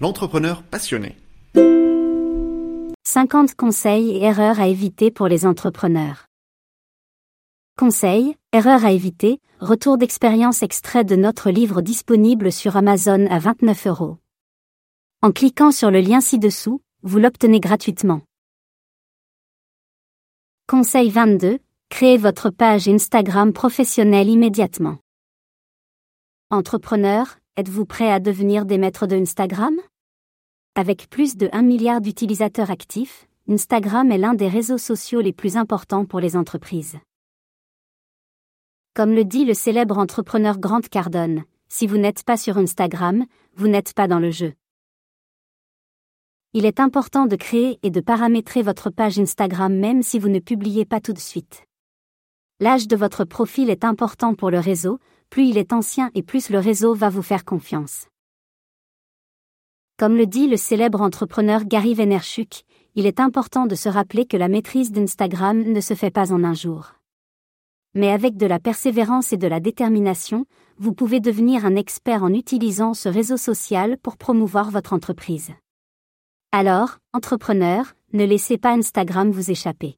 [0.00, 1.16] l'entrepreneur passionné.
[3.06, 6.26] 50 conseils et erreurs à éviter pour les entrepreneurs.
[7.78, 13.86] Conseils, erreurs à éviter, retour d'expérience extrait de notre livre disponible sur Amazon à 29
[13.86, 14.18] euros.
[15.22, 18.22] En cliquant sur le lien ci-dessous, vous l'obtenez gratuitement.
[20.68, 21.58] Conseil 22.
[21.88, 24.98] Créez votre page Instagram professionnelle immédiatement.
[26.50, 29.74] Entrepreneur, êtes-vous prêt à devenir des maîtres de Instagram?
[30.74, 35.56] Avec plus de 1 milliard d'utilisateurs actifs, Instagram est l'un des réseaux sociaux les plus
[35.56, 36.98] importants pour les entreprises.
[38.94, 43.68] Comme le dit le célèbre entrepreneur Grant Cardone, si vous n'êtes pas sur Instagram, vous
[43.68, 44.54] n'êtes pas dans le jeu.
[46.54, 50.40] Il est important de créer et de paramétrer votre page Instagram même si vous ne
[50.40, 51.64] publiez pas tout de suite.
[52.58, 54.98] L'âge de votre profil est important pour le réseau,
[55.30, 58.08] plus il est ancien et plus le réseau va vous faire confiance.
[59.96, 62.64] Comme le dit le célèbre entrepreneur Gary Vaynerchuk,
[62.96, 66.44] il est important de se rappeler que la maîtrise d'Instagram ne se fait pas en
[66.44, 66.94] un jour.
[67.94, 70.46] Mais avec de la persévérance et de la détermination,
[70.78, 75.52] vous pouvez devenir un expert en utilisant ce réseau social pour promouvoir votre entreprise.
[76.50, 79.96] Alors, entrepreneur, ne laissez pas Instagram vous échapper.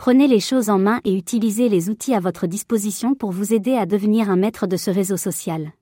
[0.00, 3.74] Prenez les choses en main et utilisez les outils à votre disposition pour vous aider
[3.74, 5.74] à devenir un maître de ce réseau social.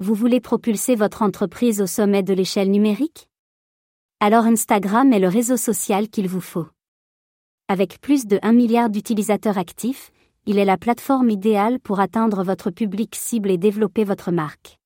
[0.00, 3.28] Vous voulez propulser votre entreprise au sommet de l'échelle numérique?
[4.20, 6.66] Alors Instagram est le réseau social qu'il vous faut.
[7.68, 10.10] Avec plus de 1 milliard d'utilisateurs actifs,
[10.46, 14.78] il est la plateforme idéale pour atteindre votre public cible et développer votre marque.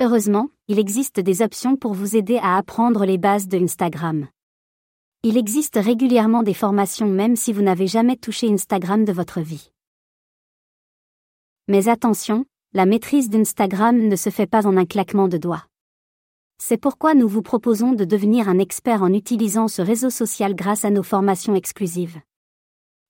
[0.00, 4.26] Heureusement, il existe des options pour vous aider à apprendre les bases de Instagram.
[5.22, 9.70] Il existe régulièrement des formations même si vous n'avez jamais touché Instagram de votre vie.
[11.68, 15.66] Mais attention, la maîtrise d'Instagram ne se fait pas en un claquement de doigts.
[16.58, 20.84] C'est pourquoi nous vous proposons de devenir un expert en utilisant ce réseau social grâce
[20.84, 22.20] à nos formations exclusives.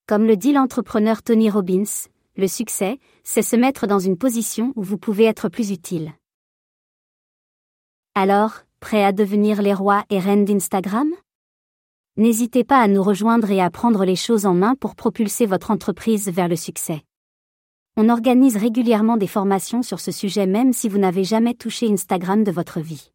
[0.06, 4.82] Comme le dit l'entrepreneur Tony Robbins, le succès, c'est se mettre dans une position où
[4.82, 6.12] vous pouvez être plus utile.
[8.14, 11.08] Alors, prêt à devenir les rois et reines d'Instagram?
[12.18, 15.70] N'hésitez pas à nous rejoindre et à prendre les choses en main pour propulser votre
[15.70, 17.02] entreprise vers le succès.
[17.98, 22.42] On organise régulièrement des formations sur ce sujet même si vous n'avez jamais touché Instagram
[22.42, 23.10] de votre vie.